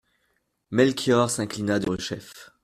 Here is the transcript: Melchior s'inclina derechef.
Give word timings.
Melchior 0.73 1.29
s'inclina 1.29 1.77
derechef. 1.79 2.35